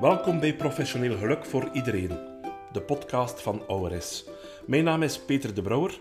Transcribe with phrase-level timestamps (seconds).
[0.00, 2.08] Welkom bij Professioneel Geluk voor Iedereen,
[2.72, 4.24] de podcast van ORS.
[4.66, 6.00] Mijn naam is Peter de Brouwer.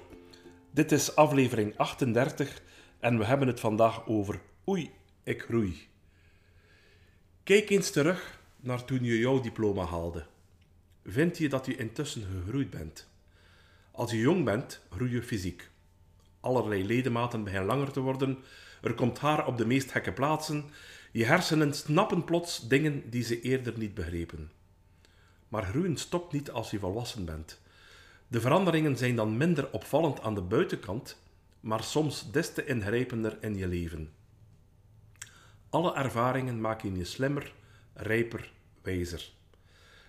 [0.72, 2.62] Dit is aflevering 38
[3.00, 4.92] en we hebben het vandaag over Oei,
[5.24, 5.88] ik groei.
[7.44, 10.26] Kijk eens terug naar toen je jouw diploma haalde.
[11.06, 13.10] Vind je dat je intussen gegroeid bent?
[13.92, 15.70] Als je jong bent, groei je fysiek.
[16.40, 18.38] Allerlei ledematen beginnen langer te worden,
[18.82, 20.70] er komt haar op de meest gekke plaatsen,
[21.12, 24.52] je hersenen snappen plots dingen die ze eerder niet begrepen.
[25.48, 27.62] Maar groeien stopt niet als je volwassen bent.
[28.28, 31.18] De veranderingen zijn dan minder opvallend aan de buitenkant,
[31.60, 34.12] maar soms des te ingrijpender in je leven.
[35.70, 37.54] Alle ervaringen maken je slimmer,
[37.94, 38.52] rijper,
[38.82, 39.32] wijzer.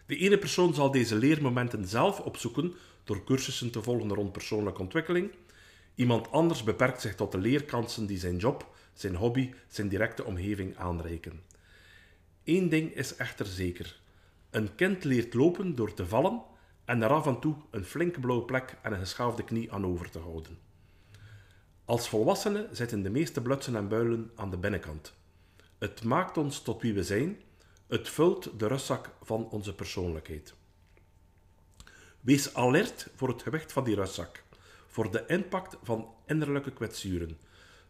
[0.07, 5.31] De ene persoon zal deze leermomenten zelf opzoeken door cursussen te volgen rond persoonlijke ontwikkeling.
[5.95, 10.77] Iemand anders beperkt zich tot de leerkansen die zijn job, zijn hobby, zijn directe omgeving
[10.77, 11.43] aanreiken.
[12.45, 14.01] Eén ding is echter zeker.
[14.51, 16.43] Een kind leert lopen door te vallen
[16.85, 20.11] en er af en toe een flinke blauwe plek en een geschaafde knie aan over
[20.11, 20.59] te houden.
[21.85, 25.15] Als volwassenen zitten de meeste blutsen en builen aan de binnenkant.
[25.79, 27.41] Het maakt ons tot wie we zijn,
[27.87, 30.55] het vult de rustzak van onze persoonlijkheid.
[32.21, 34.43] Wees alert voor het gewicht van die rustzak,
[34.91, 37.39] voor de impact van innerlijke kwetsuren.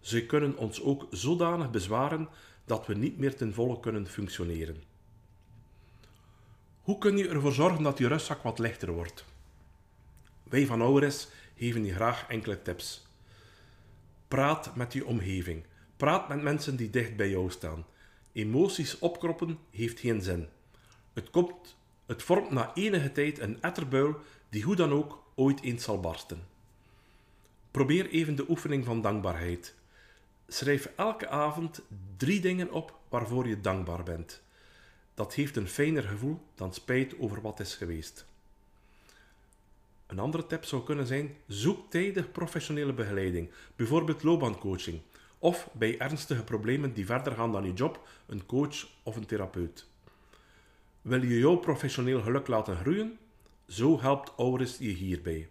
[0.00, 2.28] Ze kunnen ons ook zodanig bezwaren
[2.64, 4.82] dat we niet meer ten volle kunnen functioneren.
[6.80, 9.24] Hoe kun je ervoor zorgen dat je rustzak wat lichter wordt?
[10.42, 13.06] Wij van Aures geven je graag enkele tips.
[14.28, 15.64] Praat met je omgeving.
[15.96, 17.86] Praat met mensen die dicht bij jou staan.
[18.32, 20.48] Emoties opkroppen heeft geen zin.
[21.12, 24.16] Het, komt, het vormt na enige tijd een etterbuil
[24.48, 26.49] die hoe dan ook ooit eens zal barsten.
[27.70, 29.74] Probeer even de oefening van dankbaarheid.
[30.48, 31.82] Schrijf elke avond
[32.16, 34.42] drie dingen op waarvoor je dankbaar bent.
[35.14, 38.26] Dat geeft een fijner gevoel dan spijt over wat is geweest.
[40.06, 45.00] Een andere tip zou kunnen zijn: zoek tijdig professionele begeleiding, bijvoorbeeld loopbaancoaching,
[45.38, 49.86] of bij ernstige problemen die verder gaan dan je job, een coach of een therapeut.
[51.02, 53.18] Wil je jouw professioneel geluk laten groeien?
[53.66, 55.48] Zo helpt Auris je hierbij.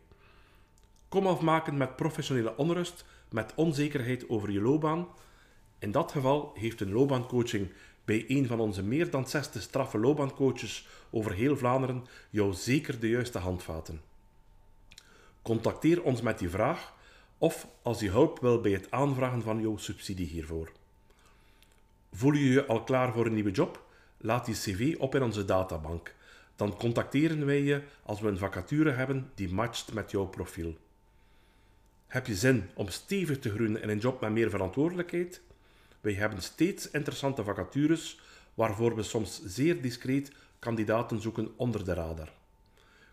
[1.09, 5.07] Kom afmaken met professionele onrust, met onzekerheid over je loopbaan.
[5.79, 7.71] In dat geval heeft een loopbaancoaching
[8.05, 13.09] bij een van onze meer dan 60 straffe loopbaancoaches over heel Vlaanderen jou zeker de
[13.09, 14.01] juiste handvaten.
[15.41, 16.93] Contacteer ons met die vraag
[17.37, 20.71] of als je hulp wil bij het aanvragen van jouw subsidie hiervoor.
[22.11, 23.83] Voel je je al klaar voor een nieuwe job?
[24.17, 26.15] Laat je cv op in onze databank.
[26.55, 30.77] Dan contacteren wij je als we een vacature hebben die matcht met jouw profiel.
[32.09, 35.41] Heb je zin om stevig te groeien in een job met meer verantwoordelijkheid?
[36.01, 38.19] Wij hebben steeds interessante vacatures
[38.53, 42.31] waarvoor we soms zeer discreet kandidaten zoeken onder de radar.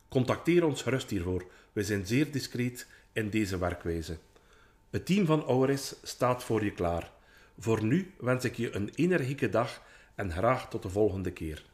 [0.09, 1.47] Contacteer ons gerust hiervoor.
[1.73, 4.19] We zijn zeer discreet in deze werkwijze.
[4.91, 7.11] Het team van Auris staat voor je klaar.
[7.59, 9.83] Voor nu wens ik je een energieke dag
[10.15, 11.65] en graag tot de volgende keer.